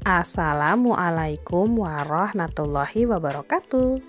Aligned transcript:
Assalamualaikum 0.00 1.84
warahmatullahi 1.84 3.04
wabarakatuh. 3.04 4.00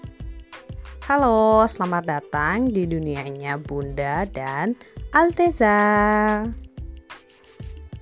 Halo, 1.03 1.67
selamat 1.67 2.03
datang 2.07 2.71
di 2.71 2.87
dunianya 2.87 3.59
Bunda 3.59 4.23
dan 4.23 4.79
Alteza. 5.11 6.47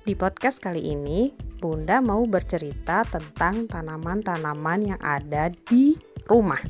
Di 0.06 0.14
podcast 0.14 0.62
kali 0.62 0.94
ini, 0.94 1.34
Bunda 1.58 1.98
mau 1.98 2.22
bercerita 2.30 3.02
tentang 3.10 3.66
tanaman-tanaman 3.66 4.94
yang 4.94 5.00
ada 5.02 5.50
di 5.50 5.98
rumah. 6.30 6.62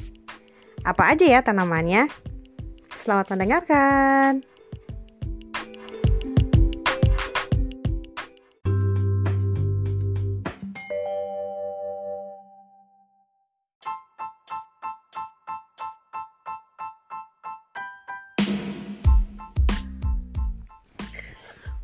Apa 0.88 1.12
aja 1.12 1.28
ya 1.28 1.44
tanamannya? 1.44 2.08
Selamat 2.96 3.36
mendengarkan. 3.36 4.49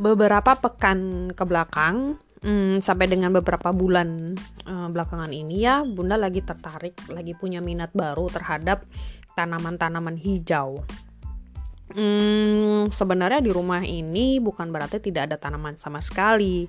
Beberapa 0.07 0.55
pekan 0.59 1.33
ke 1.35 1.43
belakang 1.43 2.21
hmm, 2.47 2.79
sampai 2.79 3.07
dengan 3.11 3.35
beberapa 3.35 3.75
bulan 3.75 4.39
uh, 4.69 4.89
belakangan 4.93 5.35
ini 5.35 5.67
ya 5.67 5.83
bunda 5.83 6.15
lagi 6.15 6.45
tertarik 6.47 6.95
lagi 7.11 7.35
punya 7.35 7.59
minat 7.59 7.91
baru 7.91 8.31
terhadap 8.31 8.87
tanaman-tanaman 9.37 10.17
hijau. 10.17 10.81
Hmm, 11.87 12.91
sebenarnya 12.91 13.39
di 13.39 13.53
rumah 13.55 13.85
ini 13.85 14.43
bukan 14.43 14.75
berarti 14.75 14.99
tidak 14.99 15.31
ada 15.31 15.37
tanaman 15.39 15.79
sama 15.79 16.03
sekali. 16.03 16.67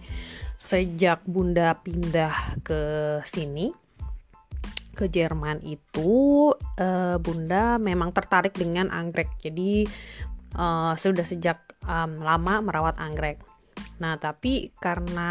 Sejak 0.58 1.26
bunda 1.26 1.74
pindah 1.80 2.62
ke 2.62 2.82
sini 3.26 3.74
ke 4.98 5.05
Jerman 5.10 5.62
itu 5.62 6.49
uh, 6.58 7.18
bunda 7.21 7.77
memang 7.77 8.13
tertarik 8.13 8.54
dengan 8.54 8.90
anggrek. 8.90 9.38
Jadi 9.41 9.85
uh, 10.58 10.93
sudah 10.98 11.26
sejak 11.26 11.66
um, 11.86 12.24
lama 12.24 12.64
merawat 12.64 12.98
anggrek. 12.98 13.42
Nah, 13.98 14.18
tapi 14.18 14.74
karena 14.78 15.30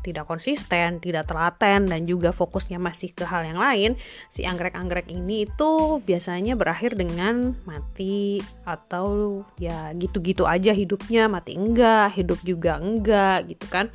tidak 0.00 0.24
konsisten, 0.28 1.00
tidak 1.00 1.28
telaten, 1.28 1.88
dan 1.88 2.08
juga 2.08 2.32
fokusnya 2.32 2.80
masih 2.80 3.12
ke 3.12 3.28
hal 3.28 3.44
yang 3.44 3.60
lain, 3.60 3.92
si 4.32 4.44
anggrek-anggrek 4.48 5.12
ini 5.12 5.44
itu 5.44 6.00
biasanya 6.00 6.56
berakhir 6.56 6.96
dengan 6.96 7.56
mati 7.68 8.40
atau 8.64 9.40
ya 9.60 9.92
gitu-gitu 9.96 10.48
aja 10.48 10.72
hidupnya, 10.72 11.28
mati 11.28 11.56
enggak, 11.56 12.16
hidup 12.16 12.40
juga 12.40 12.80
enggak 12.80 13.52
gitu 13.52 13.66
kan. 13.68 13.92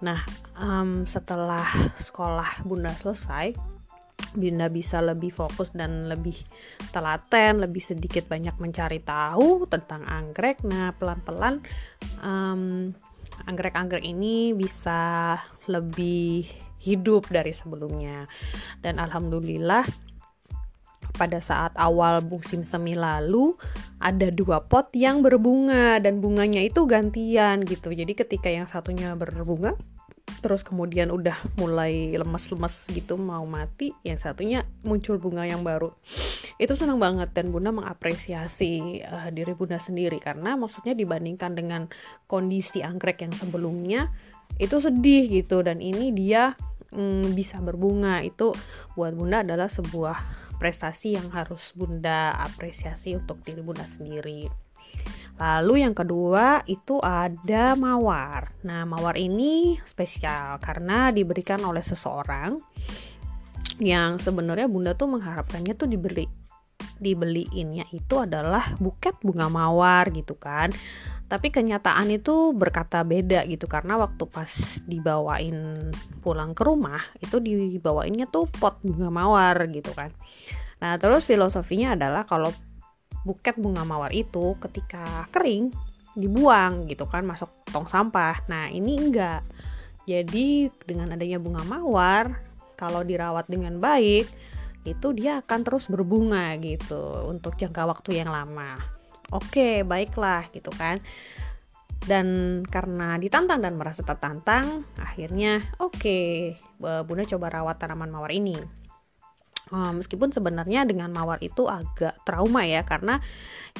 Nah, 0.00 0.24
um, 0.56 1.04
setelah 1.04 1.68
sekolah 2.00 2.64
bunda 2.64 2.92
selesai, 2.96 3.71
Bunda 4.32 4.72
bisa 4.72 5.04
lebih 5.04 5.32
fokus 5.32 5.72
dan 5.76 6.08
lebih 6.08 6.36
telaten, 6.90 7.60
lebih 7.60 7.80
sedikit 7.80 8.26
banyak 8.28 8.56
mencari 8.56 9.00
tahu 9.04 9.68
tentang 9.68 10.04
anggrek. 10.08 10.64
Nah, 10.64 10.96
pelan-pelan 10.96 11.60
um, 12.24 12.90
anggrek-anggrek 13.46 14.04
ini 14.04 14.56
bisa 14.56 15.36
lebih 15.68 16.48
hidup 16.82 17.30
dari 17.30 17.54
sebelumnya. 17.54 18.26
Dan 18.82 18.98
alhamdulillah 18.98 19.86
pada 21.12 21.38
saat 21.44 21.76
awal 21.76 22.24
musim 22.24 22.64
semi 22.64 22.96
lalu 22.96 23.52
ada 24.00 24.32
dua 24.32 24.64
pot 24.64 24.88
yang 24.96 25.20
berbunga 25.20 26.00
dan 26.00 26.18
bunganya 26.24 26.64
itu 26.64 26.88
gantian 26.88 27.62
gitu. 27.68 27.92
Jadi 27.92 28.16
ketika 28.16 28.48
yang 28.48 28.64
satunya 28.66 29.12
berbunga, 29.14 29.76
terus 30.40 30.64
kemudian 30.64 31.12
udah 31.12 31.36
mulai 31.60 32.14
lemes-lemes 32.14 32.88
gitu 32.88 33.20
mau 33.20 33.44
mati 33.44 33.92
yang 34.06 34.16
satunya 34.16 34.64
muncul 34.86 35.20
bunga 35.20 35.44
yang 35.44 35.60
baru. 35.66 35.92
Itu 36.56 36.72
senang 36.78 36.96
banget 37.02 37.34
dan 37.36 37.52
bunda 37.52 37.74
mengapresiasi 37.74 39.02
uh, 39.04 39.28
diri 39.34 39.52
bunda 39.52 39.76
sendiri 39.76 40.22
karena 40.22 40.56
maksudnya 40.56 40.96
dibandingkan 40.96 41.52
dengan 41.52 41.90
kondisi 42.30 42.80
anggrek 42.80 43.26
yang 43.26 43.34
sebelumnya 43.36 44.08
itu 44.56 44.80
sedih 44.80 45.28
gitu 45.28 45.64
dan 45.64 45.82
ini 45.84 46.14
dia 46.14 46.56
mm, 46.94 47.36
bisa 47.36 47.60
berbunga. 47.60 48.24
Itu 48.24 48.56
buat 48.96 49.12
bunda 49.12 49.44
adalah 49.44 49.68
sebuah 49.68 50.40
prestasi 50.62 51.18
yang 51.18 51.28
harus 51.34 51.74
bunda 51.74 52.32
apresiasi 52.38 53.18
untuk 53.18 53.42
diri 53.42 53.60
bunda 53.60 53.82
sendiri 53.82 54.46
Lalu 55.40 55.82
yang 55.82 55.96
kedua 55.96 56.62
itu 56.68 57.00
ada 57.00 57.72
mawar. 57.74 58.52
Nah, 58.62 58.84
mawar 58.84 59.16
ini 59.16 59.80
spesial 59.82 60.60
karena 60.60 61.08
diberikan 61.10 61.62
oleh 61.64 61.82
seseorang 61.82 62.60
yang 63.80 64.20
sebenarnya 64.20 64.68
Bunda 64.68 64.92
tuh 64.94 65.10
mengharapkannya 65.10 65.74
tuh 65.74 65.88
dibeli 65.88 66.28
dibeliinnya 67.02 67.90
itu 67.90 68.14
adalah 68.22 68.78
buket 68.78 69.18
bunga 69.24 69.50
mawar 69.50 70.14
gitu 70.14 70.38
kan. 70.38 70.70
Tapi 71.26 71.48
kenyataan 71.48 72.12
itu 72.12 72.52
berkata 72.52 73.02
beda 73.02 73.48
gitu 73.48 73.64
karena 73.64 73.96
waktu 73.96 74.28
pas 74.28 74.84
dibawain 74.84 75.90
pulang 76.20 76.52
ke 76.52 76.62
rumah 76.62 77.00
itu 77.24 77.40
dibawainnya 77.40 78.28
tuh 78.28 78.46
pot 78.46 78.78
bunga 78.84 79.08
mawar 79.08 79.66
gitu 79.72 79.90
kan. 79.96 80.12
Nah, 80.78 81.00
terus 81.00 81.24
filosofinya 81.24 81.96
adalah 81.96 82.28
kalau 82.28 82.52
buket 83.22 83.54
bunga 83.58 83.86
mawar 83.86 84.10
itu 84.10 84.58
ketika 84.58 85.26
kering 85.30 85.70
dibuang 86.12 86.90
gitu 86.90 87.08
kan 87.08 87.24
masuk 87.24 87.48
tong 87.70 87.88
sampah. 87.88 88.44
Nah, 88.50 88.68
ini 88.68 88.98
enggak. 88.98 89.46
Jadi 90.04 90.68
dengan 90.82 91.14
adanya 91.14 91.38
bunga 91.38 91.62
mawar 91.62 92.42
kalau 92.74 93.06
dirawat 93.06 93.46
dengan 93.46 93.78
baik 93.78 94.26
itu 94.82 95.14
dia 95.14 95.38
akan 95.38 95.60
terus 95.62 95.86
berbunga 95.86 96.58
gitu 96.58 97.30
untuk 97.30 97.54
jangka 97.54 97.86
waktu 97.86 98.18
yang 98.18 98.34
lama. 98.34 98.74
Oke, 99.30 99.86
baiklah 99.86 100.50
gitu 100.50 100.74
kan. 100.74 100.98
Dan 102.02 102.60
karena 102.66 103.14
ditantang 103.14 103.62
dan 103.62 103.78
merasa 103.78 104.02
tertantang, 104.02 104.82
akhirnya 104.98 105.62
oke, 105.78 106.50
Bunda 107.06 107.22
coba 107.22 107.46
rawat 107.62 107.78
tanaman 107.78 108.10
mawar 108.10 108.34
ini 108.34 108.81
meskipun 109.72 110.28
sebenarnya 110.30 110.84
dengan 110.84 111.08
mawar 111.10 111.40
itu 111.40 111.64
agak 111.64 112.20
trauma 112.28 112.68
ya 112.68 112.84
karena 112.84 113.18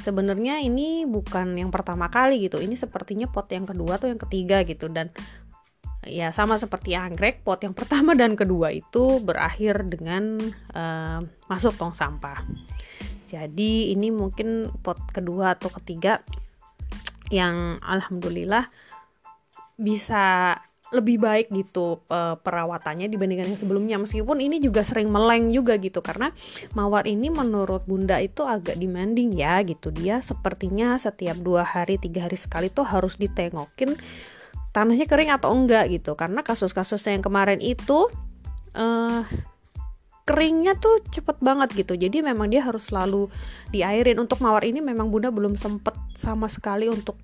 sebenarnya 0.01 0.65
ini 0.65 1.05
bukan 1.05 1.53
yang 1.53 1.69
pertama 1.69 2.09
kali 2.09 2.49
gitu. 2.49 2.59
Ini 2.59 2.75
sepertinya 2.75 3.29
pot 3.29 3.47
yang 3.53 3.69
kedua 3.69 4.01
atau 4.01 4.09
yang 4.09 4.21
ketiga 4.21 4.65
gitu. 4.65 4.89
Dan 4.89 5.13
ya 6.03 6.35
sama 6.35 6.59
seperti 6.59 6.99
anggrek 6.99 7.47
pot 7.47 7.61
yang 7.63 7.77
pertama 7.77 8.17
dan 8.21 8.35
kedua 8.35 8.73
itu 8.73 9.21
berakhir 9.21 9.85
dengan 9.87 10.41
uh, 10.73 11.21
masuk 11.47 11.77
tong 11.77 11.93
sampah. 11.93 12.41
Jadi 13.29 13.93
ini 13.93 14.13
mungkin 14.13 14.73
pot 14.81 15.01
kedua 15.13 15.57
atau 15.57 15.73
ketiga 15.73 16.21
yang 17.33 17.81
alhamdulillah 17.81 18.69
bisa 19.81 20.57
lebih 20.93 21.17
baik 21.19 21.49
gitu 21.51 22.05
uh, 22.13 22.37
perawatannya 22.39 23.09
dibandingkan 23.09 23.49
yang 23.49 23.61
sebelumnya. 23.61 23.97
Meskipun 23.99 24.39
ini 24.39 24.61
juga 24.61 24.85
sering 24.85 25.09
meleng 25.09 25.49
juga 25.49 25.81
gitu 25.81 26.05
karena 26.05 26.31
mawar 26.77 27.09
ini 27.09 27.33
menurut 27.33 27.89
bunda 27.89 28.21
itu 28.21 28.45
agak 28.45 28.77
demanding 28.77 29.33
ya 29.33 29.59
gitu. 29.65 29.89
Dia 29.89 30.21
sepertinya 30.21 31.01
setiap 31.01 31.41
dua 31.41 31.65
hari 31.65 31.97
tiga 31.97 32.29
hari 32.29 32.37
sekali 32.37 32.69
tuh 32.69 32.85
harus 32.85 33.17
ditengokin 33.17 33.97
tanahnya 34.77 35.09
kering 35.09 35.33
atau 35.33 35.51
enggak 35.53 35.89
gitu. 35.91 36.13
Karena 36.15 36.45
kasus-kasusnya 36.45 37.17
yang 37.17 37.25
kemarin 37.25 37.59
itu 37.59 38.13
uh, 38.77 39.25
keringnya 40.23 40.79
tuh 40.79 41.03
cepet 41.11 41.43
banget 41.43 41.75
gitu. 41.75 41.99
Jadi 41.99 42.23
memang 42.23 42.47
dia 42.47 42.63
harus 42.63 42.91
selalu 42.91 43.27
diairin. 43.75 44.19
Untuk 44.23 44.39
mawar 44.39 44.63
ini 44.63 44.79
memang 44.79 45.11
bunda 45.11 45.35
belum 45.35 45.59
sempet 45.59 45.99
sama 46.15 46.47
sekali 46.47 46.87
untuk 46.87 47.19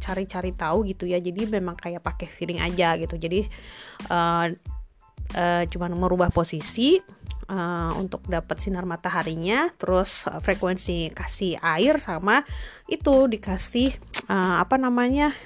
cari-cari 0.00 0.52
um, 0.52 0.58
tahu 0.58 0.78
gitu 0.88 1.04
ya. 1.04 1.20
Jadi 1.20 1.44
memang 1.48 1.76
kayak 1.76 2.00
pakai 2.00 2.28
feeling 2.32 2.64
aja 2.64 2.96
gitu. 2.96 3.20
Jadi 3.20 3.44
uh, 4.08 4.46
uh, 5.36 5.62
cuman 5.68 5.92
merubah 5.92 6.32
posisi 6.32 6.96
uh, 7.52 7.92
untuk 8.00 8.24
dapat 8.24 8.56
sinar 8.56 8.88
mataharinya 8.88 9.68
terus 9.76 10.24
uh, 10.28 10.40
frekuensi 10.40 11.12
kasih 11.12 11.60
air 11.60 12.00
sama 12.00 12.40
itu 12.88 13.28
dikasih 13.28 13.92
uh, 14.32 14.64
apa 14.64 14.80
namanya 14.80 15.36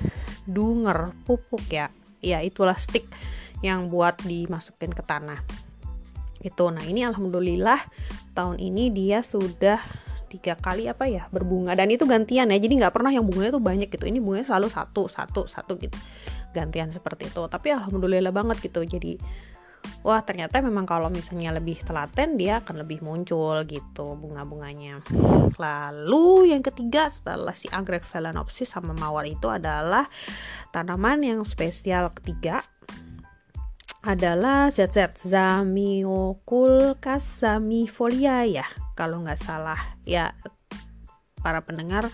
dunger 0.46 1.10
pupuk 1.26 1.66
ya. 1.66 1.90
Ya 2.22 2.38
itulah 2.38 2.78
stick 2.78 3.10
yang 3.66 3.90
buat 3.90 4.22
dimasukin 4.22 4.94
ke 4.94 5.02
tanah 5.02 5.42
gitu. 6.42 6.68
Nah 6.68 6.82
ini 6.82 7.06
alhamdulillah 7.06 7.78
tahun 8.36 8.58
ini 8.58 8.90
dia 8.90 9.22
sudah 9.22 9.78
tiga 10.32 10.56
kali 10.56 10.88
apa 10.88 11.04
ya 11.04 11.28
berbunga. 11.28 11.76
Dan 11.76 11.92
itu 11.92 12.08
gantian 12.08 12.48
ya 12.48 12.58
jadi 12.58 12.74
nggak 12.84 12.94
pernah 12.96 13.12
yang 13.12 13.28
bunganya 13.28 13.52
tuh 13.52 13.64
banyak 13.64 13.88
gitu. 13.92 14.08
Ini 14.08 14.18
bunganya 14.18 14.48
selalu 14.48 14.68
satu 14.72 15.02
satu 15.06 15.44
satu 15.44 15.76
gitu. 15.76 15.96
Gantian 16.56 16.88
seperti 16.88 17.28
itu. 17.28 17.42
Tapi 17.46 17.68
alhamdulillah 17.72 18.32
banget 18.32 18.64
gitu. 18.64 18.80
Jadi 18.82 19.20
wah 20.06 20.22
ternyata 20.22 20.62
memang 20.62 20.86
kalau 20.86 21.10
misalnya 21.10 21.54
lebih 21.54 21.78
telaten 21.82 22.38
dia 22.38 22.62
akan 22.62 22.86
lebih 22.86 23.04
muncul 23.04 23.60
gitu 23.68 24.16
bunga-bunganya. 24.16 25.04
Lalu 25.60 26.54
yang 26.54 26.64
ketiga 26.64 27.12
setelah 27.12 27.52
si 27.52 27.68
anggrek 27.68 28.06
phalaenopsis 28.06 28.72
sama 28.72 28.96
mawar 28.96 29.28
itu 29.28 29.52
adalah 29.52 30.08
tanaman 30.72 31.20
yang 31.22 31.40
spesial 31.44 32.08
ketiga 32.16 32.64
adalah 34.02 34.66
ZZ 34.66 35.14
Zamiokul 35.14 36.99
Kasamifolia 36.99 38.43
ya 38.50 38.66
kalau 38.99 39.22
nggak 39.22 39.38
salah 39.38 39.78
ya 40.02 40.34
para 41.38 41.62
pendengar 41.62 42.10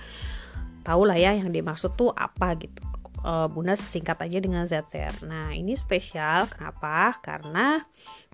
tahu 0.84 1.08
lah 1.08 1.16
ya 1.16 1.32
yang 1.32 1.48
dimaksud 1.48 1.96
tuh 1.96 2.12
apa 2.12 2.56
gitu 2.60 2.84
uh, 3.24 3.48
Bunda 3.48 3.74
singkat 3.74 4.20
aja 4.20 4.38
dengan 4.38 4.64
ZZ. 4.68 5.24
Nah 5.24 5.52
ini 5.56 5.74
spesial 5.74 6.46
kenapa? 6.50 7.18
Karena 7.24 7.80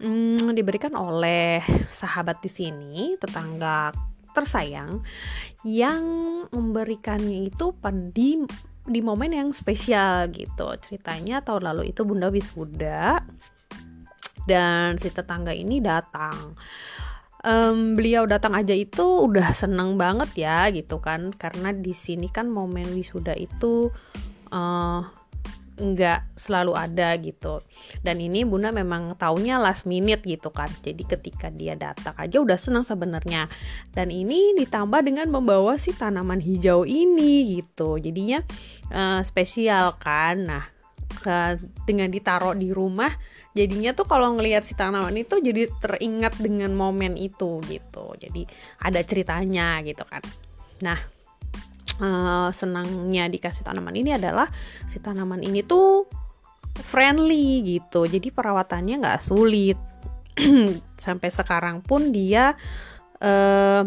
hmm, 0.03 0.51
diberikan 0.53 0.93
oleh 0.99 1.62
sahabat 1.89 2.43
di 2.43 2.51
sini 2.51 3.15
tetangga 3.17 3.95
tersayang 4.35 4.99
yang 5.62 6.03
memberikannya 6.51 7.55
itu 7.55 7.71
di 7.79 8.43
di 8.85 9.01
momen 9.01 9.33
yang 9.33 9.51
spesial 9.51 10.29
gitu. 10.33 10.69
Ceritanya 10.81 11.41
tahun 11.41 11.73
lalu 11.73 11.93
itu 11.93 12.05
bunda 12.05 12.29
wisuda 12.29 13.25
dan 14.45 15.01
si 15.01 15.09
tetangga 15.09 15.57
ini 15.57 15.81
datang. 15.81 16.57
Um, 17.45 17.93
beliau 17.93 18.25
datang 18.25 18.57
aja 18.57 18.73
itu 18.73 19.05
udah 19.29 19.53
seneng 19.53 20.01
banget 20.01 20.33
ya 20.37 20.69
gitu 20.73 21.01
kan. 21.01 21.33
Karena 21.33 21.73
di 21.73 21.93
sini 21.93 22.29
kan 22.29 22.49
momen 22.49 22.93
wisuda 22.97 23.37
itu 23.37 23.93
uh, 24.53 25.01
nggak 25.75 26.38
selalu 26.38 26.73
ada 26.79 27.19
gitu. 27.19 27.62
Dan 28.00 28.23
ini 28.23 28.47
bunda 28.47 28.71
memang 28.71 29.19
taunya 29.19 29.59
last 29.59 29.87
minute 29.87 30.23
gitu 30.23 30.55
kan. 30.55 30.71
Jadi 30.82 31.03
ketika 31.03 31.50
dia 31.50 31.75
datang 31.75 32.15
aja 32.15 32.38
udah 32.38 32.59
senang 32.59 32.87
sebenarnya. 32.87 33.50
Dan 33.91 34.15
ini 34.15 34.55
ditambah 34.55 35.03
dengan 35.03 35.31
membawa 35.31 35.75
si 35.75 35.91
tanaman 35.91 36.38
hijau 36.38 36.87
ini 36.87 37.59
gitu. 37.59 37.99
Jadinya 37.99 38.43
uh, 38.94 39.21
spesial 39.26 39.99
kan. 39.99 40.47
Nah 40.47 40.65
ke, 41.15 41.62
dengan 41.87 42.11
ditaruh 42.11 42.59
di 42.59 42.75
rumah 42.75 43.11
jadinya 43.55 43.94
tuh 43.94 44.06
kalau 44.11 44.35
ngelihat 44.35 44.67
si 44.67 44.75
tanaman 44.75 45.15
itu 45.15 45.38
jadi 45.38 45.70
teringat 45.79 46.43
dengan 46.43 46.75
momen 46.75 47.15
itu 47.15 47.62
gitu. 47.70 48.19
Jadi 48.19 48.47
ada 48.82 49.00
ceritanya 49.03 49.79
gitu 49.87 50.03
kan. 50.03 50.23
Nah 50.82 51.14
uh, 52.02 52.50
senangnya 52.50 53.29
dikasih 53.31 53.62
tanaman 53.67 53.94
ini 53.94 54.17
adalah 54.17 54.49
si 54.88 54.99
tanaman 54.99 55.43
ini 55.44 55.62
tuh 55.62 56.08
friendly 56.75 57.62
gitu. 57.62 58.06
Jadi 58.08 58.35
perawatannya 58.35 58.99
nggak 58.99 59.23
sulit. 59.23 59.79
Sampai 61.05 61.31
sekarang 61.31 61.85
pun 61.87 62.11
dia 62.11 62.58
uh, 63.23 63.82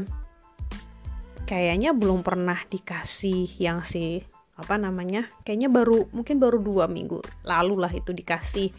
kayaknya 1.43 1.91
belum 1.91 2.23
pernah 2.23 2.59
dikasih 2.67 3.47
yang 3.59 3.83
si 3.83 4.23
apa 4.57 4.73
namanya 4.73 5.29
kayaknya 5.45 5.69
baru 5.69 6.09
mungkin 6.09 6.41
baru 6.41 6.57
dua 6.57 6.89
minggu 6.89 7.21
lalu 7.43 7.75
lah 7.75 7.91
itu 7.91 8.15
dikasih. 8.15 8.71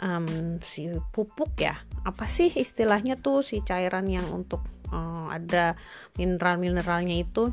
Um, 0.00 0.56
si 0.64 0.88
pupuk 1.12 1.60
ya. 1.60 1.76
Apa 2.08 2.24
sih 2.24 2.48
istilahnya 2.48 3.20
tuh 3.20 3.44
si 3.44 3.60
cairan 3.60 4.08
yang 4.08 4.24
untuk 4.32 4.64
uh, 4.88 5.28
ada 5.28 5.76
mineral 6.16 6.56
mineralnya 6.56 7.20
itu 7.20 7.52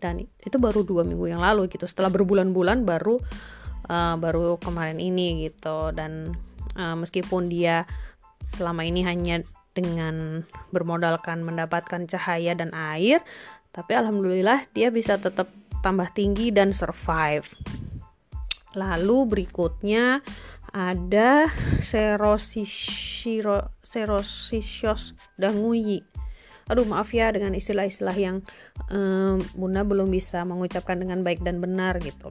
dan 0.00 0.24
itu 0.24 0.56
baru 0.56 0.82
dua 0.82 1.04
minggu 1.04 1.30
yang 1.30 1.44
lalu 1.44 1.68
gitu. 1.68 1.84
Setelah 1.84 2.10
berbulan-bulan 2.10 2.88
baru 2.88 3.20
uh, 3.86 4.16
baru 4.16 4.56
kemarin 4.58 4.98
ini 4.98 5.46
gitu. 5.46 5.92
Dan 5.92 6.34
uh, 6.74 6.96
meskipun 6.96 7.52
dia 7.52 7.84
selama 8.48 8.82
ini 8.82 9.04
hanya 9.06 9.44
dengan 9.70 10.42
bermodalkan 10.74 11.46
mendapatkan 11.46 12.02
cahaya 12.10 12.58
dan 12.58 12.74
air 12.74 13.22
tapi 13.70 13.94
alhamdulillah 13.94 14.66
dia 14.74 14.90
bisa 14.90 15.14
tetap 15.14 15.46
tambah 15.78 16.10
tinggi 16.10 16.50
dan 16.50 16.74
survive. 16.74 17.46
Lalu 18.74 19.18
berikutnya 19.30 20.22
ada 20.70 21.50
Serosisios 23.82 25.04
danguyi 25.38 26.02
aduh 26.70 26.86
maaf 26.86 27.10
ya 27.10 27.34
dengan 27.34 27.50
istilah-istilah 27.50 28.14
yang 28.14 28.36
um, 28.94 29.42
Bunda 29.58 29.82
belum 29.82 30.06
bisa 30.06 30.46
mengucapkan 30.46 31.02
dengan 31.02 31.26
baik 31.26 31.42
dan 31.42 31.58
benar 31.58 31.98
gitu. 31.98 32.30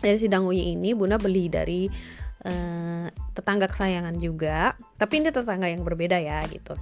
Jadi 0.00 0.16
sidang 0.16 0.48
UI 0.48 0.72
ini 0.72 0.96
Bunda 0.96 1.20
beli 1.20 1.52
dari 1.52 1.84
uh, 2.48 3.06
tetangga 3.36 3.68
kesayangan 3.68 4.16
juga. 4.16 4.72
Tapi 4.96 5.20
ini 5.20 5.28
tetangga 5.28 5.68
yang 5.68 5.84
berbeda 5.84 6.16
ya 6.16 6.40
gitu. 6.48 6.72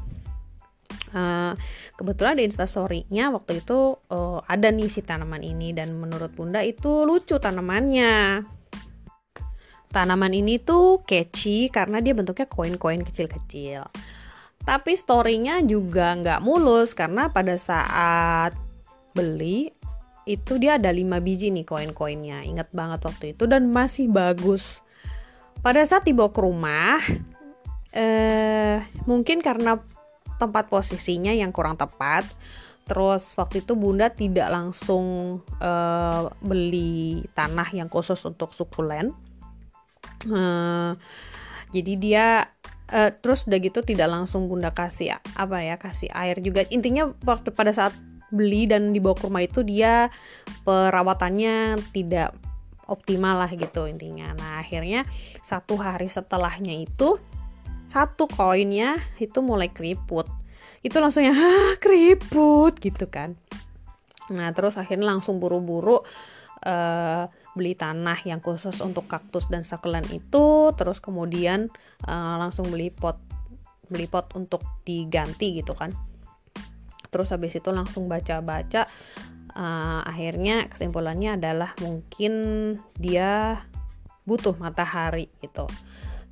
Uh, 1.16 1.54
kebetulan 1.96 2.36
di 2.36 2.44
instastorynya 2.44 3.32
waktu 3.32 3.64
itu 3.64 3.96
uh, 4.10 4.42
ada 4.46 4.68
nih 4.70 4.86
si 4.86 5.02
tanaman 5.02 5.42
ini. 5.42 5.74
Dan 5.74 5.98
menurut 5.98 6.30
Bunda 6.30 6.62
itu 6.62 7.02
lucu 7.02 7.42
tanamannya. 7.42 8.46
Tanaman 9.90 10.32
ini 10.36 10.60
tuh 10.60 11.00
catchy 11.08 11.72
karena 11.72 12.04
dia 12.04 12.12
bentuknya 12.12 12.44
koin-koin 12.44 13.00
kecil-kecil 13.00 13.86
tapi 14.66 14.98
storynya 14.98 15.62
juga 15.62 16.18
nggak 16.18 16.42
mulus 16.42 16.90
karena 16.92 17.30
pada 17.30 17.54
saat 17.54 18.50
beli 19.14 19.70
itu 20.26 20.58
dia 20.58 20.74
ada 20.74 20.90
5 20.90 21.06
biji 21.22 21.54
nih 21.54 21.62
koin-koinnya. 21.62 22.42
Ingat 22.42 22.74
banget 22.74 23.00
waktu 23.06 23.32
itu 23.32 23.46
dan 23.46 23.70
masih 23.70 24.10
bagus. 24.10 24.82
Pada 25.62 25.86
saat 25.86 26.02
dibawa 26.02 26.34
ke 26.34 26.40
rumah, 26.42 26.98
eh, 27.94 28.82
mungkin 29.06 29.38
karena 29.38 29.78
tempat 30.36 30.66
posisinya 30.66 31.30
yang 31.30 31.54
kurang 31.54 31.78
tepat, 31.78 32.26
terus 32.90 33.38
waktu 33.38 33.62
itu 33.62 33.78
bunda 33.78 34.10
tidak 34.10 34.50
langsung 34.50 35.38
eh, 35.62 36.22
beli 36.42 37.22
tanah 37.38 37.70
yang 37.70 37.86
khusus 37.86 38.18
untuk 38.26 38.50
sukulen. 38.50 39.14
Eh, 40.26 40.92
jadi 41.76 41.92
dia 42.00 42.26
uh, 42.88 43.10
terus 43.20 43.44
udah 43.44 43.58
gitu 43.60 43.84
tidak 43.84 44.08
langsung 44.08 44.48
bunda 44.48 44.72
kasih 44.72 45.18
apa 45.36 45.56
ya 45.60 45.76
kasih 45.76 46.08
air 46.12 46.40
juga. 46.40 46.64
Intinya 46.72 47.12
waktu 47.26 47.52
pada 47.52 47.76
saat 47.76 47.92
beli 48.32 48.66
dan 48.66 48.90
dibawa 48.90 49.14
ke 49.14 49.24
rumah 49.28 49.44
itu 49.44 49.62
dia 49.62 50.10
perawatannya 50.66 51.78
tidak 51.94 52.34
optimal 52.86 53.42
lah 53.44 53.50
gitu 53.52 53.86
intinya. 53.86 54.34
Nah 54.34 54.62
akhirnya 54.62 55.06
satu 55.42 55.78
hari 55.78 56.10
setelahnya 56.10 56.74
itu 56.74 57.18
satu 57.86 58.26
koinnya 58.26 58.98
itu 59.22 59.38
mulai 59.42 59.70
keriput. 59.70 60.26
Itu 60.82 60.98
langsung 60.98 61.26
ya 61.26 61.34
keriput 61.82 62.78
gitu 62.82 63.06
kan. 63.10 63.38
Nah 64.30 64.50
terus 64.54 64.74
akhirnya 64.78 65.06
langsung 65.06 65.38
buru-buru 65.38 66.02
uh, 66.66 67.24
beli 67.56 67.72
tanah 67.72 68.20
yang 68.28 68.44
khusus 68.44 68.78
untuk 68.84 69.08
kaktus 69.08 69.48
dan 69.48 69.64
succulent 69.64 70.06
itu 70.12 70.70
terus 70.76 71.00
kemudian 71.00 71.72
uh, 72.04 72.36
langsung 72.36 72.68
beli 72.68 72.92
pot 72.92 73.16
beli 73.88 74.04
pot 74.04 74.28
untuk 74.36 74.62
diganti 74.84 75.64
gitu 75.64 75.72
kan. 75.72 75.96
Terus 77.08 77.32
habis 77.32 77.56
itu 77.56 77.72
langsung 77.72 78.12
baca-baca 78.12 78.84
uh, 79.56 80.00
akhirnya 80.04 80.68
kesimpulannya 80.68 81.40
adalah 81.40 81.72
mungkin 81.80 82.32
dia 83.00 83.64
butuh 84.28 84.58
matahari 84.60 85.32
gitu. 85.40 85.64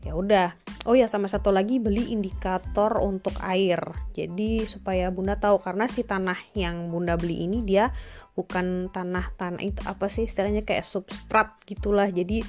Ya 0.04 0.12
udah. 0.12 0.52
Oh 0.84 0.92
ya 0.92 1.08
sama 1.08 1.32
satu 1.32 1.48
lagi 1.48 1.80
beli 1.80 2.12
indikator 2.12 3.00
untuk 3.00 3.40
air. 3.40 3.80
Jadi 4.12 4.68
supaya 4.68 5.08
bunda 5.08 5.40
tahu 5.40 5.56
karena 5.64 5.88
si 5.88 6.04
tanah 6.04 6.36
yang 6.52 6.92
bunda 6.92 7.16
beli 7.16 7.48
ini 7.48 7.64
dia 7.64 7.88
bukan 8.34 8.90
tanah 8.90 9.30
tanah 9.38 9.62
itu 9.62 9.80
apa 9.86 10.10
sih 10.10 10.26
istilahnya 10.26 10.66
kayak 10.66 10.82
substrat 10.82 11.54
gitulah. 11.66 12.10
Jadi 12.10 12.42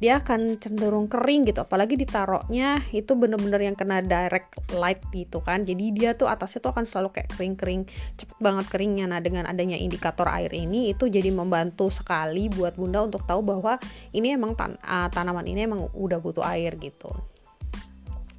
dia 0.00 0.16
akan 0.16 0.56
cenderung 0.56 1.12
kering 1.12 1.44
gitu 1.44 1.60
apalagi 1.60 1.92
ditaruhnya 1.92 2.80
itu 2.88 3.12
bener-bener 3.12 3.68
yang 3.68 3.76
kena 3.76 4.00
direct 4.00 4.56
light 4.72 5.00
gitu 5.12 5.44
kan. 5.44 5.68
Jadi 5.68 5.92
dia 5.92 6.16
tuh 6.16 6.28
atasnya 6.28 6.64
tuh 6.64 6.72
akan 6.72 6.84
selalu 6.88 7.20
kayak 7.20 7.28
kering-kering 7.36 7.84
cepet 8.16 8.38
banget 8.40 8.66
keringnya. 8.72 9.08
Nah 9.12 9.20
dengan 9.20 9.44
adanya 9.44 9.76
indikator 9.76 10.28
air 10.28 10.52
ini 10.56 10.92
itu 10.92 11.08
jadi 11.08 11.28
membantu 11.28 11.92
sekali 11.92 12.48
buat 12.48 12.80
bunda 12.80 13.04
untuk 13.04 13.28
tahu 13.28 13.44
bahwa 13.44 13.76
ini 14.16 14.32
emang 14.36 14.56
tan 14.56 14.76
uh, 14.84 15.12
tanaman 15.12 15.44
ini 15.44 15.68
emang 15.68 15.88
udah 15.92 16.16
butuh 16.20 16.44
air 16.48 16.80
gitu. 16.80 17.12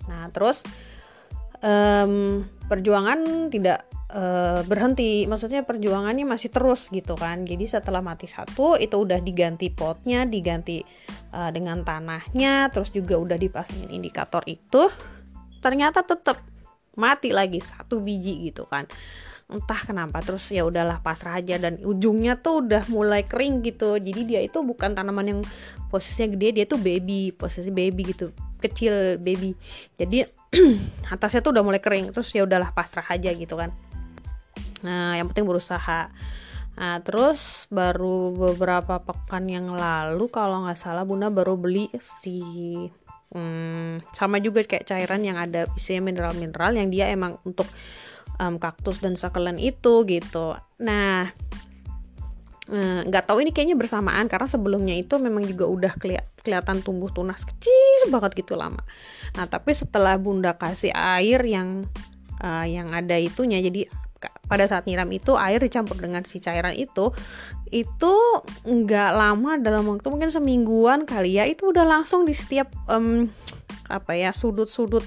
Nah 0.10 0.34
terus 0.34 0.66
um, 1.62 2.42
perjuangan 2.66 3.54
tidak 3.54 3.86
uh, 4.12 4.62
berhenti. 4.68 5.26
Maksudnya 5.26 5.64
perjuangannya 5.64 6.28
masih 6.28 6.52
terus 6.52 6.92
gitu 6.92 7.16
kan. 7.16 7.48
Jadi 7.48 7.66
setelah 7.66 8.04
mati 8.04 8.28
satu 8.28 8.76
itu 8.78 8.96
udah 8.96 9.20
diganti 9.24 9.72
potnya 9.72 10.28
diganti 10.28 10.84
uh, 11.34 11.50
dengan 11.50 11.82
tanahnya 11.82 12.70
terus 12.70 12.92
juga 12.92 13.18
udah 13.18 13.40
dipasangin 13.40 13.90
indikator 13.90 14.44
itu 14.46 14.92
ternyata 15.64 16.04
tetap 16.04 16.44
mati 17.00 17.32
lagi 17.32 17.64
satu 17.64 18.04
biji 18.04 18.52
gitu 18.52 18.68
kan. 18.68 18.86
Entah 19.52 19.84
kenapa 19.84 20.24
terus 20.24 20.48
ya 20.48 20.64
udahlah 20.64 21.04
pasrah 21.04 21.40
aja. 21.40 21.60
Dan 21.60 21.80
ujungnya 21.84 22.40
tuh 22.40 22.68
udah 22.68 22.88
mulai 22.92 23.28
kering 23.28 23.64
gitu. 23.64 24.00
Jadi 24.00 24.22
dia 24.28 24.42
itu 24.44 24.64
bukan 24.64 24.96
tanaman 24.96 25.28
yang 25.28 25.42
posisinya 25.92 26.36
gede 26.40 26.48
dia 26.56 26.66
tuh 26.68 26.80
baby 26.80 27.36
posisi 27.36 27.68
baby 27.68 28.16
gitu. 28.16 28.32
Kecil 28.64 29.20
baby. 29.20 29.52
Jadi 30.00 30.24
atasnya 31.14 31.44
tuh 31.44 31.52
udah 31.52 31.64
mulai 31.68 31.84
kering. 31.84 32.16
Terus 32.16 32.32
ya 32.32 32.48
udahlah 32.48 32.72
pasrah 32.72 33.04
aja 33.12 33.32
gitu 33.32 33.60
kan 33.60 33.72
Nah, 34.82 35.18
yang 35.18 35.30
penting 35.30 35.46
berusaha. 35.46 36.10
Nah, 36.72 36.98
terus 37.04 37.68
baru 37.68 38.32
beberapa 38.34 39.02
pekan 39.02 39.46
yang 39.46 39.74
lalu 39.74 40.32
kalau 40.32 40.66
nggak 40.66 40.80
salah 40.80 41.04
Bunda 41.04 41.28
baru 41.30 41.60
beli 41.60 41.92
si 42.00 42.42
hmm, 43.36 44.12
sama 44.12 44.38
juga 44.44 44.64
kayak 44.64 44.88
cairan 44.88 45.24
yang 45.24 45.40
ada 45.40 45.68
isinya 45.76 46.12
mineral-mineral 46.12 46.76
yang 46.76 46.88
dia 46.92 47.10
emang 47.10 47.40
untuk 47.48 47.68
um, 48.38 48.60
kaktus 48.60 49.00
dan 49.00 49.16
succulent 49.16 49.58
itu 49.58 50.04
gitu 50.06 50.56
nah 50.82 51.32
eh, 52.68 53.00
nggak 53.08 53.24
uh, 53.24 53.28
tahu 53.28 53.44
ini 53.44 53.52
kayaknya 53.56 53.80
bersamaan 53.80 54.28
karena 54.28 54.48
sebelumnya 54.48 54.96
itu 54.96 55.18
memang 55.18 55.48
juga 55.48 55.66
udah 55.68 55.94
keli 55.98 56.20
kelihatan 56.42 56.82
tumbuh 56.82 57.12
tunas 57.14 57.46
kecil 57.46 58.10
banget 58.14 58.44
gitu 58.44 58.60
lama 58.60 58.84
nah 59.38 59.48
tapi 59.48 59.72
setelah 59.72 60.20
bunda 60.20 60.58
kasih 60.58 60.92
air 60.94 61.42
yang 61.48 61.88
uh, 62.44 62.66
yang 62.68 62.92
ada 62.92 63.16
itunya 63.16 63.62
jadi 63.64 63.88
pada 64.46 64.68
saat 64.68 64.86
nyiram 64.86 65.10
itu 65.10 65.34
air 65.40 65.58
dicampur 65.58 65.98
dengan 65.98 66.22
si 66.28 66.38
cairan 66.38 66.76
itu 66.76 67.10
itu 67.72 68.14
nggak 68.68 69.12
lama 69.16 69.58
dalam 69.58 69.88
waktu 69.88 70.08
mungkin 70.12 70.30
semingguan 70.30 71.08
kali 71.08 71.40
ya 71.40 71.48
itu 71.48 71.72
udah 71.72 71.88
langsung 71.88 72.28
di 72.28 72.36
setiap 72.36 72.70
um, 72.92 73.32
apa 73.88 74.12
ya 74.16 74.32
sudut-sudut 74.36 75.04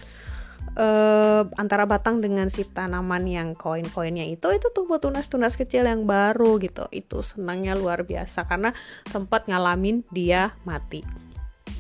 uh, 0.79 1.43
antara 1.57 1.87
batang 1.87 2.21
dengan 2.21 2.51
si 2.51 2.67
tanaman 2.67 3.25
yang 3.29 3.49
koin-koinnya 3.55 4.27
itu 4.27 4.51
itu 4.53 4.69
tumbuh 4.75 4.99
tunas-tunas 4.99 5.55
kecil 5.55 5.87
yang 5.89 6.05
baru 6.05 6.61
gitu. 6.61 6.87
Itu 6.91 7.25
senangnya 7.25 7.79
luar 7.79 8.05
biasa 8.05 8.45
karena 8.45 8.75
sempat 9.09 9.47
ngalamin 9.49 10.05
dia 10.13 10.53
mati 10.69 11.24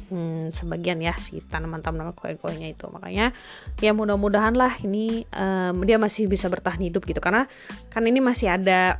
hmm, 0.08 0.54
sebagian 0.54 1.00
ya 1.02 1.14
si 1.18 1.42
tanaman-tanaman 1.44 2.14
koin-koinnya 2.14 2.72
itu. 2.72 2.86
Makanya 2.88 3.34
ya 3.82 3.92
mudah-mudahan 3.92 4.54
lah 4.54 4.76
ini 4.84 5.24
um, 5.34 5.82
dia 5.82 5.98
masih 5.98 6.30
bisa 6.30 6.46
bertahan 6.46 6.80
hidup 6.80 7.04
gitu. 7.04 7.18
Karena 7.18 7.48
kan 7.90 8.06
ini 8.06 8.22
masih 8.22 8.54
ada 8.54 8.94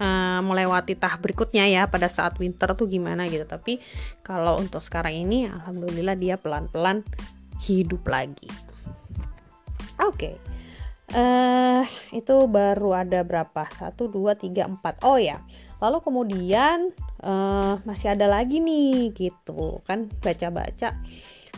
um, 0.00 0.40
melewati 0.50 0.98
tahap 0.98 1.22
berikutnya 1.22 1.68
ya 1.70 1.82
pada 1.86 2.10
saat 2.10 2.36
winter 2.40 2.72
tuh 2.74 2.90
gimana 2.90 3.28
gitu. 3.30 3.46
Tapi 3.46 3.78
kalau 4.26 4.58
untuk 4.58 4.82
sekarang 4.82 5.14
ini 5.14 5.46
alhamdulillah 5.46 6.16
dia 6.18 6.36
pelan-pelan 6.40 7.06
hidup 7.62 8.02
lagi. 8.08 8.48
Oke. 10.00 10.34
okay. 10.34 10.49
Uh, 11.10 11.82
itu 12.14 12.46
baru 12.46 12.94
ada 12.94 13.26
berapa? 13.26 13.66
Satu, 13.74 14.06
dua, 14.06 14.38
tiga, 14.38 14.70
empat. 14.70 15.02
Oh 15.02 15.18
ya, 15.18 15.42
lalu 15.80 15.98
kemudian 16.04 16.92
uh, 17.24 17.80
masih 17.88 18.12
ada 18.12 18.28
lagi 18.28 18.60
nih 18.60 19.10
gitu 19.16 19.80
kan 19.88 20.06
baca-baca 20.20 20.94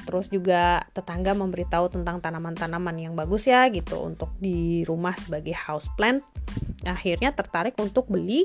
terus 0.02 0.26
juga 0.26 0.82
tetangga 0.90 1.30
memberitahu 1.30 1.94
tentang 1.94 2.18
tanaman-tanaman 2.18 2.97
yang 2.99 3.14
bagus 3.14 3.47
ya 3.47 3.71
gitu 3.71 4.02
untuk 4.02 4.35
di 4.42 4.82
rumah 4.82 5.14
sebagai 5.14 5.54
house 5.54 5.87
plant 5.94 6.26
akhirnya 6.82 7.30
tertarik 7.30 7.78
untuk 7.78 8.11
beli 8.11 8.42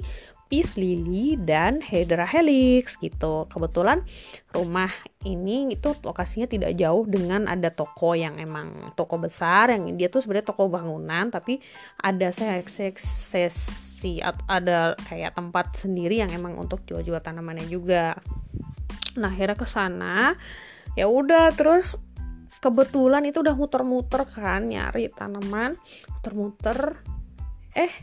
peace 0.48 0.80
lily 0.80 1.36
dan 1.40 1.84
hydra 1.84 2.24
helix 2.24 2.96
gitu. 3.00 3.48
Kebetulan 3.52 4.04
rumah 4.52 4.90
ini 5.28 5.68
itu 5.72 5.92
lokasinya 6.02 6.48
tidak 6.48 6.74
jauh 6.80 7.04
dengan 7.08 7.52
ada 7.52 7.68
toko 7.72 8.16
yang 8.16 8.40
emang 8.40 8.96
toko 8.96 9.20
besar 9.20 9.76
yang 9.76 9.94
dia 10.00 10.08
tuh 10.08 10.24
sebenarnya 10.24 10.50
toko 10.50 10.72
bangunan 10.72 11.28
tapi 11.28 11.60
ada 12.00 12.32
seksi 12.32 14.24
ada 14.48 14.96
kayak 15.08 15.36
tempat 15.36 15.76
sendiri 15.76 16.24
yang 16.24 16.32
emang 16.32 16.56
untuk 16.56 16.88
jual-jual 16.88 17.20
tanamannya 17.20 17.68
juga. 17.68 18.16
Nah, 19.18 19.34
akhirnya 19.34 19.58
ke 19.58 19.68
sana 19.68 20.38
ya 20.98 21.06
udah 21.06 21.54
terus 21.54 22.02
kebetulan 22.58 23.22
itu 23.30 23.46
udah 23.46 23.54
muter-muter 23.54 24.26
kan 24.26 24.66
nyari 24.66 25.14
tanaman 25.14 25.78
muter-muter 26.10 26.98
eh 27.78 27.94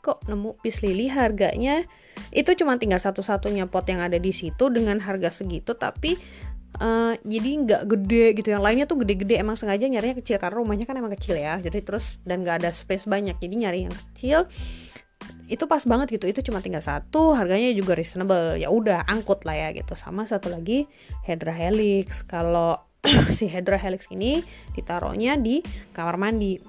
kok 0.00 0.24
nemu 0.26 0.56
pis 0.60 0.80
lili 0.84 1.08
harganya. 1.08 1.84
Itu 2.34 2.52
cuma 2.58 2.76
tinggal 2.76 3.00
satu-satunya 3.00 3.70
pot 3.70 3.88
yang 3.88 4.04
ada 4.04 4.20
di 4.20 4.32
situ 4.34 4.68
dengan 4.68 5.00
harga 5.00 5.32
segitu 5.32 5.72
tapi 5.72 6.20
uh, 6.78 7.16
jadi 7.24 7.50
nggak 7.64 7.82
gede 7.88 8.26
gitu. 8.40 8.48
Yang 8.52 8.62
lainnya 8.62 8.86
tuh 8.86 8.98
gede-gede 9.02 9.40
emang 9.40 9.56
sengaja 9.56 9.88
nyarinya 9.88 10.16
kecil 10.20 10.36
karena 10.36 10.56
rumahnya 10.60 10.84
kan 10.84 10.96
emang 10.98 11.12
kecil 11.16 11.36
ya. 11.36 11.58
Jadi 11.58 11.78
terus 11.82 12.20
dan 12.22 12.44
nggak 12.44 12.64
ada 12.64 12.70
space 12.70 13.08
banyak 13.08 13.36
jadi 13.40 13.54
nyari 13.56 13.78
yang 13.88 13.94
kecil 13.94 14.46
itu 15.50 15.64
pas 15.66 15.82
banget 15.82 16.16
gitu. 16.16 16.30
Itu 16.30 16.40
cuma 16.46 16.62
tinggal 16.62 16.84
satu 16.84 17.34
harganya 17.34 17.74
juga 17.74 17.98
reasonable. 17.98 18.56
Ya 18.56 18.70
udah 18.70 19.04
angkut 19.10 19.42
lah 19.42 19.56
ya 19.56 19.68
gitu. 19.74 19.98
Sama 19.98 20.24
satu 20.24 20.52
lagi 20.52 20.86
Hydra 21.26 21.52
Helix. 21.52 22.22
Kalau 22.22 22.78
si 23.36 23.50
Hydra 23.50 23.80
Helix 23.80 24.06
ini 24.12 24.44
ditaruhnya 24.76 25.36
di 25.40 25.64
kamar 25.90 26.16
mandi 26.20 26.60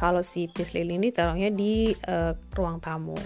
kalau 0.00 0.24
si 0.24 0.48
Peace 0.48 0.72
Lily 0.72 0.96
ini 0.96 1.12
taruhnya 1.12 1.52
di 1.52 1.92
uh, 2.08 2.32
ruang 2.56 2.80
tamu. 2.80 3.20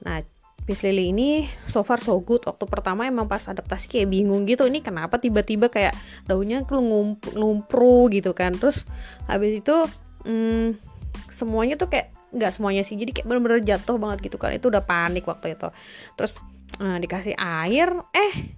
Nah, 0.00 0.24
Peace 0.64 0.80
Lily 0.80 1.12
ini 1.12 1.44
so 1.68 1.84
far 1.84 2.00
so 2.00 2.16
good. 2.24 2.40
Waktu 2.48 2.64
pertama 2.64 3.04
emang 3.04 3.28
pas 3.28 3.44
adaptasi 3.44 3.84
kayak 3.84 4.08
bingung 4.08 4.48
gitu. 4.48 4.64
Ini 4.64 4.80
kenapa 4.80 5.20
tiba-tiba 5.20 5.68
kayak 5.68 5.92
daunnya 6.24 6.64
ngumpru 6.64 8.08
gitu 8.08 8.32
kan. 8.32 8.56
Terus 8.56 8.88
habis 9.28 9.60
itu 9.60 9.76
hmm, 10.24 10.80
semuanya 11.28 11.76
tuh 11.76 11.92
kayak 11.92 12.16
nggak 12.32 12.52
semuanya 12.56 12.80
sih. 12.80 12.96
Jadi 12.96 13.12
kayak 13.12 13.28
bener-bener 13.28 13.60
jatuh 13.60 14.00
banget 14.00 14.24
gitu 14.24 14.40
kan. 14.40 14.56
Itu 14.56 14.72
udah 14.72 14.80
panik 14.80 15.28
waktu 15.28 15.52
itu. 15.52 15.68
Terus 16.16 16.40
uh, 16.80 16.96
dikasih 16.96 17.36
air, 17.36 17.92
eh 18.16 18.56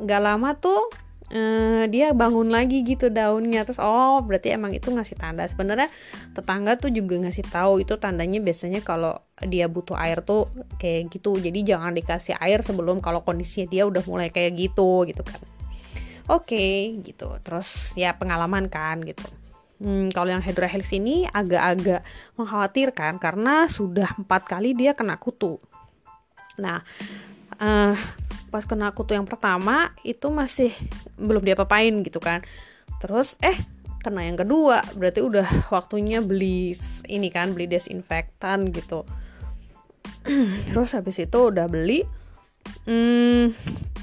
nggak 0.00 0.20
lama 0.24 0.56
tuh 0.56 0.88
uh, 1.32 1.84
dia 1.88 2.12
bangun 2.16 2.48
lagi 2.48 2.84
gitu 2.84 3.12
daunnya. 3.12 3.64
Terus 3.64 3.80
oh 3.80 4.20
berarti 4.24 4.52
emang 4.52 4.72
itu 4.72 4.88
ngasih 4.88 5.16
tanda. 5.16 5.44
Sebenarnya 5.44 5.88
tetangga 6.32 6.76
tuh 6.80 6.92
juga 6.92 7.20
ngasih 7.22 7.46
tahu. 7.48 7.84
Itu 7.84 7.96
tandanya 8.00 8.40
biasanya 8.40 8.80
kalau 8.84 9.16
dia 9.44 9.68
butuh 9.68 9.96
air 9.96 10.24
tuh 10.24 10.48
kayak 10.80 11.12
gitu. 11.12 11.36
Jadi 11.36 11.64
jangan 11.64 11.92
dikasih 11.92 12.36
air 12.40 12.60
sebelum 12.64 13.00
kalau 13.04 13.22
kondisinya 13.22 13.68
dia 13.68 13.84
udah 13.84 14.02
mulai 14.04 14.28
kayak 14.32 14.56
gitu 14.56 15.04
gitu 15.08 15.22
kan. 15.24 15.40
Oke 16.28 16.54
okay, 16.54 16.76
gitu. 17.04 17.28
Terus 17.40 17.96
ya 17.96 18.16
pengalaman 18.16 18.68
kan 18.68 19.00
gitu. 19.04 19.24
Hmm, 19.78 20.10
kalau 20.10 20.34
yang 20.34 20.42
Hydra 20.42 20.66
Helix 20.66 20.90
ini 20.90 21.22
agak-agak 21.30 22.02
mengkhawatirkan 22.34 23.22
karena 23.22 23.70
sudah 23.70 24.10
empat 24.18 24.50
kali 24.50 24.74
dia 24.74 24.90
kena 24.98 25.14
kutu. 25.22 25.62
Nah, 26.58 26.82
uh, 27.62 27.94
pas 28.48 28.64
kena 28.64 28.92
kutu 28.96 29.12
yang 29.12 29.28
pertama 29.28 29.92
itu 30.04 30.32
masih 30.32 30.72
belum 31.20 31.44
diapa-apain 31.44 31.92
gitu 32.04 32.20
kan. 32.20 32.44
Terus 32.98 33.36
eh 33.44 33.56
kena 34.00 34.24
yang 34.24 34.38
kedua 34.40 34.80
berarti 34.96 35.20
udah 35.20 35.46
waktunya 35.74 36.24
beli 36.24 36.72
ini 37.10 37.28
kan 37.28 37.52
beli 37.52 37.68
desinfektan 37.68 38.72
gitu. 38.72 39.04
Terus 40.68 40.96
habis 40.96 41.20
itu 41.20 41.38
udah 41.38 41.68
beli 41.68 42.04
hmm, 42.88 43.52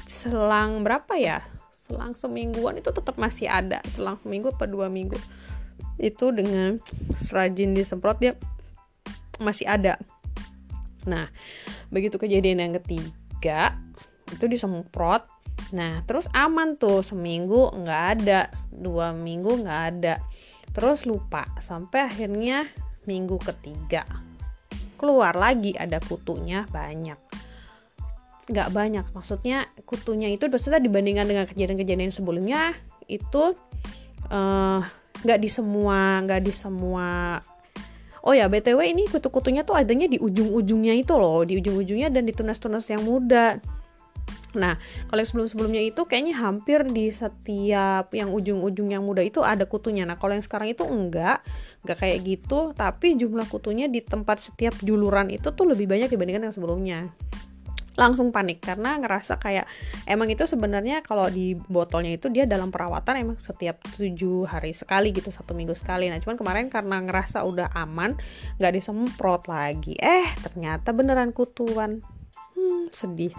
selang 0.05 0.85
berapa 0.85 1.13
ya? 1.17 1.41
Selang 1.73 2.17
semingguan 2.17 2.81
itu 2.81 2.89
tetap 2.89 3.17
masih 3.17 3.49
ada. 3.49 3.81
Selang 3.85 4.17
seminggu 4.21 4.53
atau 4.53 4.69
dua 4.69 4.89
minggu. 4.89 5.17
Itu 5.97 6.33
dengan 6.33 6.81
serajin 7.17 7.73
disemprot 7.77 8.17
dia 8.21 8.33
masih 9.41 9.65
ada. 9.69 9.97
Nah 11.05 11.29
begitu 11.93 12.17
kejadian 12.17 12.61
yang 12.61 12.73
ketiga 12.81 13.77
itu 14.35 14.45
disemprot. 14.51 15.23
Nah 15.71 16.03
terus 16.03 16.27
aman 16.35 16.75
tuh 16.75 16.99
seminggu 16.99 17.71
nggak 17.71 18.03
ada 18.19 18.51
dua 18.69 19.15
minggu 19.15 19.63
nggak 19.63 19.81
ada. 19.95 20.19
Terus 20.75 21.07
lupa 21.07 21.47
sampai 21.63 22.11
akhirnya 22.11 22.67
minggu 23.07 23.39
ketiga. 23.39 24.03
Keluar 24.99 25.33
lagi 25.33 25.71
ada 25.73 26.03
kutunya 26.03 26.67
banyak. 26.69 27.17
Nggak 28.45 28.69
banyak 28.69 29.05
maksudnya 29.15 29.65
kutunya 29.87 30.29
itu 30.29 30.51
maksudnya 30.51 30.83
dibandingkan 30.83 31.25
dengan 31.25 31.45
kejadian-kejadian 31.47 32.13
sebelumnya 32.13 32.75
itu 33.07 33.55
uh, 34.29 34.81
di 35.23 35.49
semua 35.49 36.21
nggak 36.21 36.41
di 36.43 36.53
semua. 36.53 37.41
Oh 38.25 38.33
ya, 38.33 38.49
BTW 38.49 38.89
ini 38.89 39.05
kutu-kutunya 39.05 39.61
tuh 39.61 39.77
adanya 39.77 40.09
di 40.09 40.17
ujung-ujungnya 40.17 40.97
itu 40.97 41.13
loh, 41.13 41.45
di 41.45 41.61
ujung-ujungnya 41.61 42.09
dan 42.09 42.25
di 42.25 42.33
tunas-tunas 42.33 42.89
yang 42.89 43.05
muda. 43.05 43.61
Nah, 44.55 44.79
kalau 45.11 45.19
yang 45.19 45.29
sebelum-sebelumnya 45.29 45.83
itu 45.83 46.01
kayaknya 46.07 46.35
hampir 46.39 46.81
di 46.87 47.11
setiap 47.11 48.09
yang 48.15 48.31
ujung-ujung 48.31 48.95
yang 48.95 49.03
muda 49.03 49.21
itu 49.21 49.43
ada 49.43 49.67
kutunya. 49.67 50.07
Nah, 50.07 50.15
kalau 50.15 50.33
yang 50.33 50.43
sekarang 50.43 50.71
itu 50.71 50.87
enggak, 50.87 51.43
enggak 51.83 51.97
kayak 51.99 52.17
gitu, 52.23 52.71
tapi 52.73 53.19
jumlah 53.19 53.45
kutunya 53.51 53.91
di 53.91 53.99
tempat 54.01 54.39
setiap 54.39 54.73
juluran 54.81 55.27
itu 55.29 55.51
tuh 55.51 55.67
lebih 55.67 55.85
banyak 55.85 56.07
dibandingkan 56.07 56.49
yang 56.49 56.55
sebelumnya. 56.55 56.99
Langsung 57.95 58.27
panik 58.35 58.59
karena 58.59 58.99
ngerasa 58.99 59.39
kayak 59.39 59.71
emang 60.03 60.27
itu 60.27 60.43
sebenarnya 60.43 60.99
kalau 60.99 61.31
di 61.31 61.55
botolnya 61.55 62.19
itu 62.19 62.27
dia 62.27 62.43
dalam 62.43 62.67
perawatan 62.67 63.23
emang 63.23 63.37
setiap 63.39 63.79
tujuh 63.95 64.43
hari 64.51 64.75
sekali 64.75 65.15
gitu 65.15 65.31
satu 65.31 65.55
minggu 65.55 65.71
sekali. 65.71 66.11
Nah, 66.11 66.19
cuman 66.19 66.35
kemarin 66.35 66.67
karena 66.67 66.99
ngerasa 66.99 67.47
udah 67.47 67.71
aman, 67.71 68.19
nggak 68.59 68.73
disemprot 68.75 69.47
lagi. 69.47 69.95
Eh, 69.95 70.27
ternyata 70.43 70.91
beneran 70.91 71.31
kutuan. 71.31 72.03
Hmm, 72.51 72.91
sedih. 72.91 73.31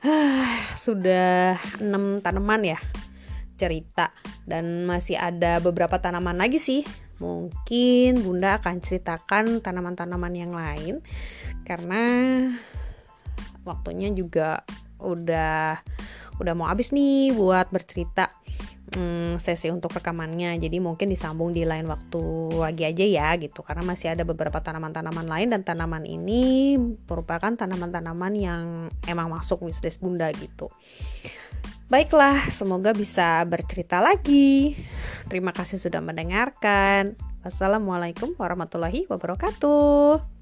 sudah 0.84 1.60
enam 1.80 2.24
tanaman 2.24 2.76
ya 2.76 2.78
cerita. 3.60 4.08
Dan 4.48 4.88
masih 4.88 5.20
ada 5.20 5.60
beberapa 5.60 6.00
tanaman 6.00 6.40
lagi 6.40 6.56
sih. 6.56 6.82
Mungkin 7.20 8.24
bunda 8.24 8.56
akan 8.56 8.80
ceritakan 8.80 9.60
tanaman-tanaman 9.60 10.32
yang 10.32 10.52
lain. 10.56 11.04
Karena 11.68 12.02
waktunya 13.68 14.08
juga 14.10 14.64
udah 14.96 15.76
udah 16.40 16.54
mau 16.56 16.72
habis 16.72 16.96
nih 16.96 17.36
buat 17.36 17.68
bercerita 17.68 18.32
hmm, 18.94 19.38
sesi 19.38 19.70
untuk 19.70 19.94
rekamannya 19.94 20.58
jadi 20.58 20.76
mungkin 20.78 21.10
disambung 21.10 21.54
di 21.54 21.66
lain 21.66 21.86
waktu 21.86 22.22
lagi 22.58 22.84
aja 22.86 23.04
ya 23.06 23.28
gitu 23.38 23.62
karena 23.62 23.82
masih 23.86 24.14
ada 24.14 24.22
beberapa 24.26 24.58
tanaman-tanaman 24.62 25.26
lain 25.26 25.48
dan 25.50 25.62
tanaman 25.62 26.06
ini 26.06 26.76
merupakan 27.06 27.52
tanaman-tanaman 27.54 28.32
yang 28.38 28.62
emang 29.06 29.30
masuk 29.30 29.66
wishlist 29.66 30.02
bunda 30.02 30.30
gitu 30.34 30.70
Baiklah, 31.90 32.46
semoga 32.54 32.94
bisa 32.94 33.42
bercerita 33.50 33.98
lagi. 33.98 34.78
Terima 35.26 35.50
kasih 35.50 35.82
sudah 35.82 35.98
mendengarkan. 35.98 37.18
Wassalamualaikum 37.42 38.38
warahmatullahi 38.38 39.10
wabarakatuh. 39.10 40.39